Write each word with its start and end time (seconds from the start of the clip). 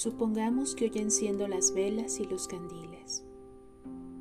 Supongamos 0.00 0.76
que 0.76 0.84
hoy 0.84 0.92
enciendo 0.94 1.48
las 1.48 1.74
velas 1.74 2.20
y 2.20 2.24
los 2.24 2.46
candiles. 2.46 3.24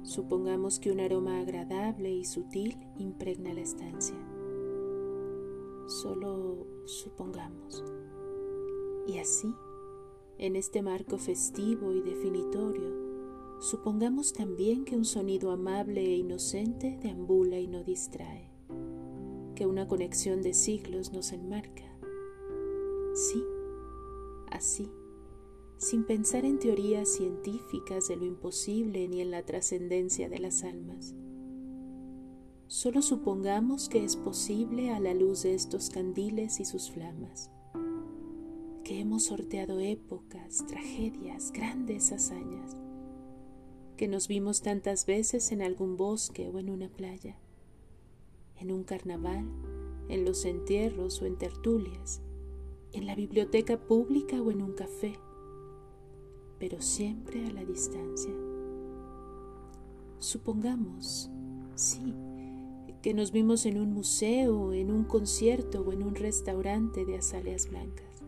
Supongamos 0.02 0.80
que 0.80 0.92
un 0.92 1.00
aroma 1.00 1.40
agradable 1.40 2.12
y 2.12 2.26
sutil 2.26 2.76
impregna 2.98 3.54
la 3.54 3.62
estancia. 3.62 4.18
Solo 5.86 6.66
supongamos. 6.86 7.84
Y 9.06 9.20
así, 9.20 9.54
en 10.40 10.56
este 10.56 10.82
marco 10.82 11.20
festivo 11.20 11.92
y 11.92 12.02
definitorio, 12.02 13.60
supongamos 13.60 14.34
también 14.34 14.84
que 14.84 14.96
un 14.96 15.06
sonido 15.06 15.52
amable 15.52 16.02
e 16.02 16.16
inocente 16.16 16.98
deambula 17.04 17.60
y 17.60 17.68
no 17.68 17.84
distrae, 17.84 18.50
que 19.54 19.68
una 19.68 19.88
conexión 19.88 20.42
de 20.42 20.56
siglos 20.56 21.14
nos 21.14 21.34
enmarca. 21.34 21.84
Sí, 23.14 23.44
así 24.50 24.90
sin 25.78 26.06
pensar 26.06 26.44
en 26.44 26.58
teorías 26.58 27.08
científicas 27.08 28.08
de 28.08 28.16
lo 28.16 28.26
imposible 28.26 29.08
ni 29.08 29.22
en 29.22 29.30
la 29.30 29.44
trascendencia 29.44 30.28
de 30.28 30.40
las 30.40 30.64
almas. 30.64 31.14
Solo 32.66 33.02
supongamos 33.02 33.88
que 33.88 34.04
es 34.04 34.16
posible 34.16 34.90
a 34.90 35.00
la 35.00 35.14
luz 35.14 35.44
de 35.44 35.54
estos 35.54 35.90
candiles 35.90 36.60
y 36.60 36.66
sus 36.66 36.90
flamas, 36.90 37.52
que 38.84 39.00
hemos 39.00 39.26
sorteado 39.26 39.80
épocas, 39.80 40.66
tragedias, 40.68 41.52
grandes 41.52 42.12
hazañas, 42.12 42.76
que 43.96 44.08
nos 44.08 44.28
vimos 44.28 44.62
tantas 44.62 45.06
veces 45.06 45.52
en 45.52 45.62
algún 45.62 45.96
bosque 45.96 46.50
o 46.50 46.60
en 46.60 46.70
una 46.70 46.90
playa, 46.90 47.38
en 48.58 48.72
un 48.72 48.84
carnaval, 48.84 49.46
en 50.10 50.26
los 50.26 50.44
entierros 50.46 51.22
o 51.22 51.26
en 51.26 51.38
tertulias, 51.38 52.22
en 52.94 53.06
la 53.06 53.16
biblioteca 53.16 53.78
pública 53.78 54.42
o 54.42 54.52
en 54.52 54.62
un 54.62 54.74
café 54.74 55.18
pero 56.60 56.82
siempre 56.82 57.46
a 57.46 57.52
la 57.52 57.66
distancia. 57.66 58.34
Supongamos, 60.20 61.30
sí, 61.76 62.14
que 63.02 63.14
nos 63.14 63.32
vimos 63.32 63.66
en 63.66 63.80
un 63.80 63.94
museo, 63.94 64.74
en 64.74 64.92
un 64.92 65.04
concierto 65.04 65.82
o 65.82 65.94
en 65.94 66.04
un 66.04 66.16
restaurante 66.16 67.06
de 67.06 67.18
azaleas 67.18 67.70
blancas, 67.70 68.24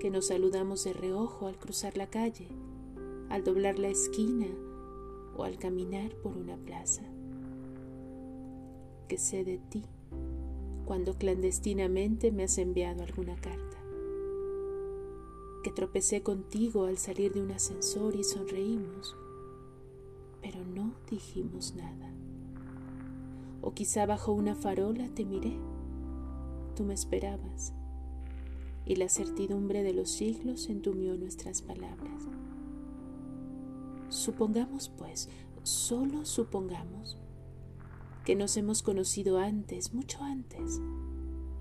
que 0.00 0.10
nos 0.10 0.28
saludamos 0.28 0.84
de 0.84 0.92
reojo 0.92 1.46
al 1.46 1.58
cruzar 1.58 1.96
la 1.96 2.08
calle, 2.08 2.48
al 3.28 3.44
doblar 3.44 3.78
la 3.78 3.88
esquina 3.88 4.48
o 5.36 5.44
al 5.44 5.58
caminar 5.58 6.14
por 6.16 6.36
una 6.36 6.56
plaza, 6.56 7.02
que 9.08 9.18
sé 9.18 9.44
de 9.44 9.58
ti 9.58 9.84
cuando 10.84 11.16
clandestinamente 11.16 12.30
me 12.30 12.44
has 12.44 12.58
enviado 12.58 13.02
alguna 13.02 13.36
carta 13.36 13.83
que 15.64 15.72
tropecé 15.72 16.22
contigo 16.22 16.84
al 16.84 16.98
salir 16.98 17.32
de 17.32 17.40
un 17.40 17.50
ascensor 17.50 18.14
y 18.16 18.22
sonreímos, 18.22 19.16
pero 20.42 20.62
no 20.62 20.94
dijimos 21.10 21.74
nada. 21.74 22.12
O 23.62 23.72
quizá 23.72 24.04
bajo 24.04 24.32
una 24.34 24.54
farola 24.54 25.08
te 25.14 25.24
miré, 25.24 25.56
tú 26.76 26.84
me 26.84 26.92
esperabas, 26.92 27.72
y 28.84 28.96
la 28.96 29.08
certidumbre 29.08 29.82
de 29.82 29.94
los 29.94 30.10
siglos 30.10 30.68
entumió 30.68 31.16
nuestras 31.16 31.62
palabras. 31.62 32.28
Supongamos, 34.10 34.90
pues, 34.90 35.30
solo 35.62 36.26
supongamos, 36.26 37.16
que 38.26 38.36
nos 38.36 38.58
hemos 38.58 38.82
conocido 38.82 39.38
antes, 39.38 39.94
mucho 39.94 40.22
antes, 40.22 40.78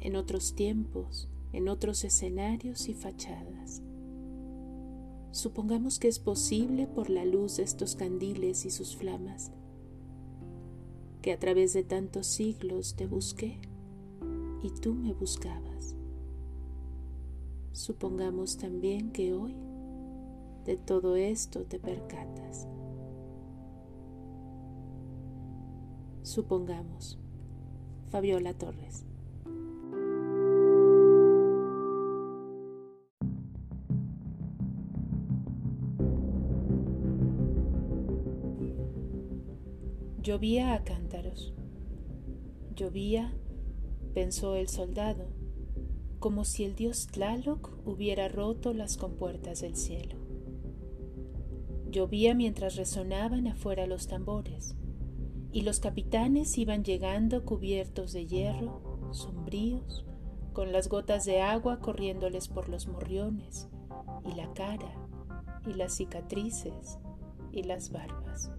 en 0.01 0.17
otros 0.17 0.55
tiempos, 0.55 1.29
en 1.53 1.69
otros 1.69 2.03
escenarios 2.03 2.89
y 2.89 2.93
fachadas. 2.93 3.82
Supongamos 5.33 5.97
que 5.97 6.07
es 6.07 6.19
posible 6.19 6.85
por 6.85 7.09
la 7.09 7.25
luz 7.25 7.57
de 7.57 7.63
estos 7.63 7.95
candiles 7.95 8.67
y 8.67 8.69
sus 8.69 8.95
flamas, 8.95 9.51
que 11.23 11.33
a 11.33 11.39
través 11.39 11.73
de 11.73 11.83
tantos 11.83 12.27
siglos 12.27 12.95
te 12.95 13.07
busqué 13.07 13.59
y 14.61 14.69
tú 14.69 14.93
me 14.93 15.11
buscabas. 15.11 15.95
Supongamos 17.71 18.57
también 18.57 19.11
que 19.11 19.33
hoy 19.33 19.55
de 20.65 20.77
todo 20.77 21.15
esto 21.15 21.63
te 21.63 21.79
percatas. 21.79 22.67
Supongamos. 26.21 27.17
Fabiola 28.11 28.53
Torres. 28.53 29.03
Llovía 40.23 40.73
a 40.73 40.85
cántaros. 40.85 41.53
Llovía, 42.77 43.33
pensó 44.13 44.55
el 44.55 44.69
soldado, 44.69 45.27
como 46.19 46.45
si 46.45 46.63
el 46.63 46.75
dios 46.75 47.07
Tlaloc 47.07 47.69
hubiera 47.85 48.29
roto 48.29 48.73
las 48.73 48.95
compuertas 48.95 49.59
del 49.59 49.75
cielo. 49.75 50.15
Llovía 51.91 52.35
mientras 52.35 52.77
resonaban 52.77 53.47
afuera 53.47 53.85
los 53.85 54.07
tambores, 54.07 54.77
y 55.51 55.63
los 55.63 55.81
capitanes 55.81 56.57
iban 56.57 56.85
llegando 56.85 57.43
cubiertos 57.43 58.13
de 58.13 58.25
hierro, 58.25 59.09
sombríos, 59.11 60.05
con 60.53 60.71
las 60.71 60.87
gotas 60.87 61.25
de 61.25 61.41
agua 61.41 61.81
corriéndoles 61.81 62.47
por 62.47 62.69
los 62.69 62.87
morriones, 62.87 63.67
y 64.23 64.35
la 64.35 64.53
cara, 64.53 64.95
y 65.67 65.73
las 65.73 65.97
cicatrices, 65.97 66.97
y 67.51 67.63
las 67.63 67.91
barbas. 67.91 68.53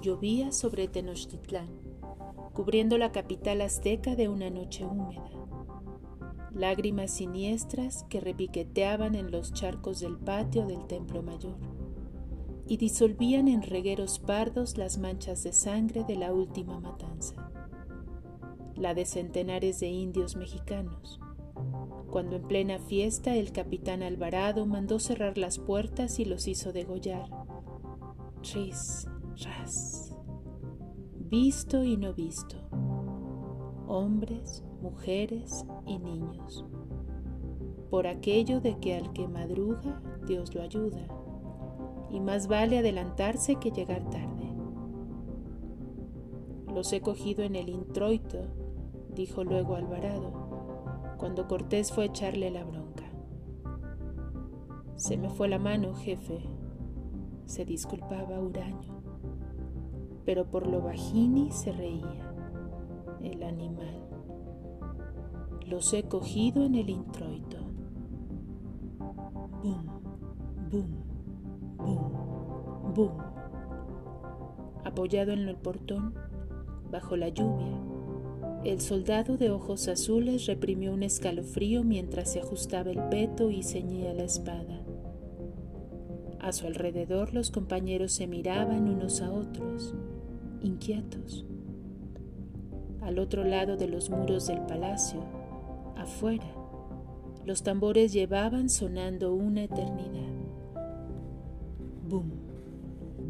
Llovía 0.00 0.52
sobre 0.52 0.88
Tenochtitlán, 0.88 1.68
cubriendo 2.54 2.98
la 2.98 3.12
capital 3.12 3.60
azteca 3.60 4.16
de 4.16 4.28
una 4.28 4.50
noche 4.50 4.84
húmeda. 4.84 5.30
Lágrimas 6.52 7.12
siniestras 7.12 8.04
que 8.08 8.20
repiqueteaban 8.20 9.14
en 9.14 9.30
los 9.30 9.52
charcos 9.52 10.00
del 10.00 10.16
patio 10.16 10.66
del 10.66 10.86
templo 10.86 11.22
mayor 11.22 11.56
y 12.66 12.76
disolvían 12.76 13.48
en 13.48 13.62
regueros 13.62 14.18
pardos 14.18 14.76
las 14.76 14.98
manchas 14.98 15.42
de 15.42 15.52
sangre 15.52 16.04
de 16.04 16.16
la 16.16 16.32
última 16.32 16.78
matanza, 16.78 17.50
la 18.76 18.94
de 18.94 19.06
centenares 19.06 19.80
de 19.80 19.88
indios 19.88 20.36
mexicanos, 20.36 21.18
cuando 22.10 22.36
en 22.36 22.42
plena 22.42 22.78
fiesta 22.78 23.34
el 23.36 23.52
capitán 23.52 24.02
Alvarado 24.02 24.66
mandó 24.66 24.98
cerrar 24.98 25.38
las 25.38 25.58
puertas 25.58 26.18
y 26.18 26.24
los 26.24 26.46
hizo 26.46 26.72
degollar. 26.72 27.28
Tris, 28.42 29.06
visto 31.30 31.84
y 31.84 31.96
no 31.96 32.12
visto, 32.12 32.56
hombres, 33.86 34.64
mujeres 34.82 35.64
y 35.86 35.98
niños, 35.98 36.64
por 37.90 38.06
aquello 38.06 38.60
de 38.60 38.78
que 38.78 38.96
al 38.96 39.12
que 39.12 39.28
madruga 39.28 40.02
Dios 40.26 40.54
lo 40.54 40.62
ayuda, 40.62 41.06
y 42.10 42.20
más 42.20 42.48
vale 42.48 42.78
adelantarse 42.78 43.56
que 43.56 43.70
llegar 43.70 44.08
tarde. 44.10 44.52
Los 46.74 46.92
he 46.92 47.00
cogido 47.00 47.44
en 47.44 47.54
el 47.54 47.68
introito, 47.68 48.38
dijo 49.14 49.44
luego 49.44 49.76
Alvarado, 49.76 51.14
cuando 51.18 51.46
Cortés 51.46 51.92
fue 51.92 52.04
a 52.04 52.06
echarle 52.06 52.50
la 52.50 52.64
bronca. 52.64 53.04
Se 54.96 55.16
me 55.16 55.28
fue 55.30 55.48
la 55.48 55.58
mano, 55.58 55.94
jefe, 55.94 56.40
se 57.46 57.64
disculpaba 57.64 58.40
Uraño 58.40 58.98
pero 60.28 60.44
por 60.44 60.66
lo 60.66 60.82
bajini 60.82 61.50
se 61.50 61.72
reía 61.72 62.34
el 63.22 63.42
animal. 63.42 64.06
Los 65.66 65.94
he 65.94 66.02
cogido 66.02 66.66
en 66.66 66.74
el 66.74 66.90
introito. 66.90 67.56
Bum, 69.62 69.86
bum, 70.70 70.86
bum, 71.78 72.92
bum. 72.94 73.12
Apoyado 74.84 75.32
en 75.32 75.48
el 75.48 75.56
portón, 75.56 76.12
bajo 76.90 77.16
la 77.16 77.30
lluvia, 77.30 77.80
el 78.64 78.82
soldado 78.82 79.38
de 79.38 79.50
ojos 79.50 79.88
azules 79.88 80.44
reprimió 80.44 80.92
un 80.92 81.04
escalofrío 81.04 81.84
mientras 81.84 82.30
se 82.32 82.40
ajustaba 82.40 82.90
el 82.90 83.02
peto 83.08 83.50
y 83.50 83.62
ceñía 83.62 84.12
la 84.12 84.24
espada. 84.24 84.84
A 86.38 86.52
su 86.52 86.66
alrededor 86.66 87.32
los 87.32 87.50
compañeros 87.50 88.12
se 88.12 88.26
miraban 88.26 88.90
unos 88.90 89.22
a 89.22 89.32
otros 89.32 89.94
inquietos. 90.62 91.46
Al 93.00 93.18
otro 93.18 93.44
lado 93.44 93.76
de 93.76 93.88
los 93.88 94.10
muros 94.10 94.46
del 94.48 94.60
palacio, 94.62 95.22
afuera, 95.96 96.46
los 97.46 97.62
tambores 97.62 98.12
llevaban 98.12 98.68
sonando 98.68 99.32
una 99.32 99.62
eternidad. 99.62 100.34
Boom, 102.06 102.30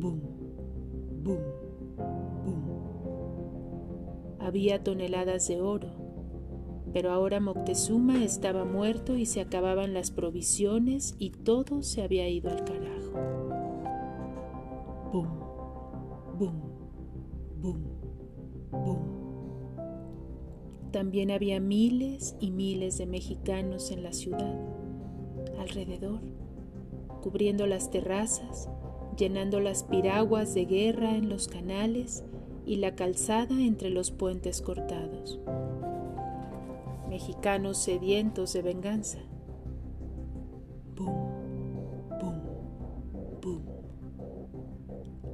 boom, 0.00 0.20
boom, 1.22 1.40
boom. 2.44 2.62
Había 4.40 4.82
toneladas 4.82 5.46
de 5.48 5.60
oro, 5.60 5.90
Pero 6.92 7.12
ahora 7.12 7.38
Moctezuma 7.38 8.24
estaba 8.24 8.64
muerto 8.64 9.16
y 9.16 9.26
se 9.26 9.42
acababan 9.42 9.92
las 9.92 10.10
provisiones 10.10 11.14
y 11.18 11.30
todo 11.30 11.82
se 11.82 12.02
había 12.02 12.28
ido 12.30 12.50
al 12.50 12.64
carajo. 12.64 13.12
Bum, 15.12 15.28
bum, 16.38 16.67
bum, 17.60 17.82
bum. 18.70 18.98
También 20.90 21.30
había 21.30 21.60
miles 21.60 22.36
y 22.40 22.50
miles 22.50 22.98
de 22.98 23.06
mexicanos 23.06 23.90
en 23.90 24.02
la 24.02 24.12
ciudad, 24.12 24.58
alrededor, 25.58 26.20
cubriendo 27.22 27.66
las 27.66 27.90
terrazas, 27.90 28.70
llenando 29.16 29.60
las 29.60 29.84
piraguas 29.84 30.54
de 30.54 30.64
guerra 30.64 31.16
en 31.16 31.28
los 31.28 31.48
canales 31.48 32.24
y 32.64 32.76
la 32.76 32.94
calzada 32.94 33.60
entre 33.60 33.90
los 33.90 34.10
puentes 34.10 34.62
cortados. 34.62 35.38
Mexicanos 37.08 37.78
sedientos 37.78 38.52
de 38.52 38.62
venganza. 38.62 39.18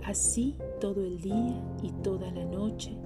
Así 0.05 0.57
todo 0.81 1.05
el 1.05 1.21
día 1.21 1.63
y 1.83 1.91
toda 2.03 2.31
la 2.31 2.45
noche 2.45 2.97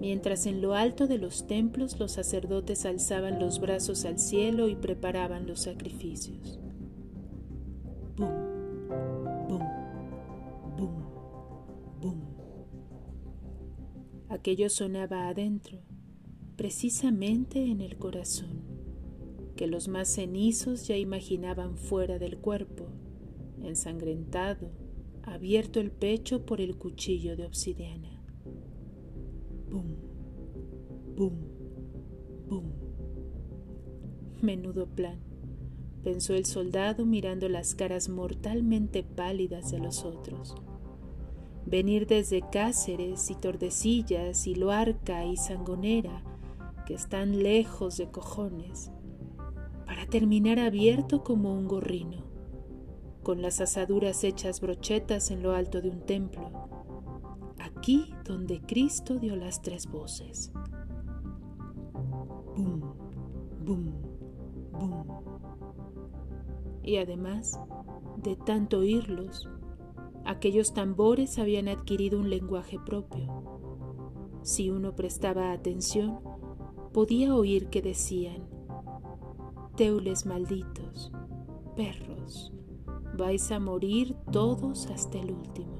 mientras 0.00 0.46
en 0.46 0.60
lo 0.60 0.74
alto 0.74 1.06
de 1.06 1.18
los 1.18 1.46
templos 1.46 1.98
los 1.98 2.12
sacerdotes 2.12 2.86
alzaban 2.86 3.38
los 3.38 3.60
brazos 3.60 4.04
al 4.04 4.18
cielo 4.18 4.68
y 4.68 4.76
preparaban 4.76 5.46
los 5.46 5.62
sacrificios. 5.62 6.60
Bum. 8.16 8.32
Aquello 14.28 14.68
sonaba 14.68 15.28
adentro, 15.28 15.78
precisamente 16.56 17.64
en 17.64 17.80
el 17.80 17.96
corazón, 17.96 18.62
que 19.56 19.66
los 19.66 19.88
más 19.88 20.08
cenizos 20.08 20.86
ya 20.86 20.96
imaginaban 20.96 21.76
fuera 21.76 22.18
del 22.18 22.38
cuerpo, 22.38 22.86
ensangrentado, 23.62 24.70
abierto 25.32 25.80
el 25.80 25.90
pecho 25.90 26.44
por 26.44 26.60
el 26.60 26.76
cuchillo 26.76 27.36
de 27.36 27.46
obsidiana. 27.46 28.22
Bum, 29.70 29.96
bum, 31.16 31.34
bum. 32.48 32.64
Menudo 34.40 34.86
plan, 34.86 35.18
pensó 36.02 36.34
el 36.34 36.46
soldado 36.46 37.04
mirando 37.04 37.48
las 37.48 37.74
caras 37.74 38.08
mortalmente 38.08 39.02
pálidas 39.02 39.70
de 39.70 39.78
los 39.78 40.04
otros. 40.04 40.54
Venir 41.66 42.06
desde 42.06 42.42
Cáceres 42.50 43.30
y 43.30 43.34
Tordesillas 43.34 44.46
y 44.46 44.54
Loarca 44.54 45.26
y 45.26 45.36
Sangonera, 45.36 46.22
que 46.86 46.94
están 46.94 47.42
lejos 47.42 47.98
de 47.98 48.10
cojones, 48.10 48.90
para 49.84 50.06
terminar 50.06 50.58
abierto 50.58 51.24
como 51.24 51.52
un 51.52 51.68
gorrino, 51.68 52.27
con 53.28 53.42
las 53.42 53.60
asaduras 53.60 54.24
hechas 54.24 54.62
brochetas 54.62 55.30
en 55.30 55.42
lo 55.42 55.52
alto 55.52 55.82
de 55.82 55.90
un 55.90 56.00
templo, 56.00 56.50
aquí 57.58 58.14
donde 58.24 58.62
Cristo 58.62 59.18
dio 59.18 59.36
las 59.36 59.60
tres 59.60 59.86
voces. 59.86 60.50
Bum, 62.56 62.80
bum, 63.66 63.92
bum. 64.72 65.04
Y 66.82 66.96
además, 66.96 67.60
de 68.16 68.34
tanto 68.34 68.78
oírlos, 68.78 69.46
aquellos 70.24 70.72
tambores 70.72 71.38
habían 71.38 71.68
adquirido 71.68 72.18
un 72.20 72.30
lenguaje 72.30 72.78
propio. 72.78 74.40
Si 74.40 74.70
uno 74.70 74.96
prestaba 74.96 75.52
atención, 75.52 76.20
podía 76.94 77.34
oír 77.34 77.68
que 77.68 77.82
decían, 77.82 78.48
Teules 79.76 80.24
malditos, 80.24 81.12
perros, 81.76 82.54
vais 83.18 83.50
a 83.50 83.60
morir 83.60 84.16
todos 84.32 84.86
hasta 84.86 85.18
el 85.18 85.32
último 85.32 85.78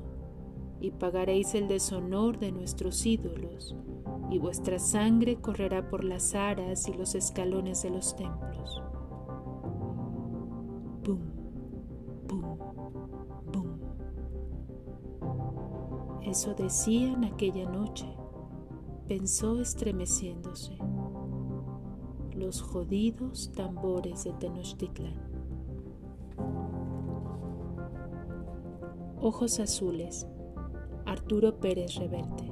y 0.80 0.90
pagaréis 0.90 1.54
el 1.54 1.68
deshonor 1.68 2.38
de 2.38 2.52
nuestros 2.52 3.04
ídolos, 3.04 3.74
y 4.30 4.38
vuestra 4.38 4.78
sangre 4.78 5.40
correrá 5.40 5.88
por 5.88 6.04
las 6.04 6.34
aras 6.34 6.86
y 6.88 6.92
los 6.92 7.14
escalones 7.14 7.82
de 7.82 7.90
los 7.90 8.14
templos. 8.14 8.82
Bum, 11.04 11.18
bum, 12.28 12.58
bum. 13.52 13.78
Eso 16.22 16.54
decían 16.54 17.24
aquella 17.24 17.68
noche, 17.68 18.06
pensó 19.08 19.60
estremeciéndose. 19.60 20.76
Los 22.36 22.62
jodidos 22.62 23.50
tambores 23.52 24.22
de 24.24 24.32
Tenochtitlán. 24.34 25.27
Ojos 29.20 29.58
azules 29.58 30.28
Arturo 31.04 31.58
Pérez 31.58 31.96
Reverte. 31.96 32.44